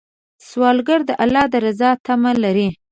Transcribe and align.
سوالګر 0.47 0.99
د 1.09 1.11
الله 1.23 1.45
د 1.53 1.55
رضا 1.65 1.89
تمه 2.05 2.31
لري 2.43 2.67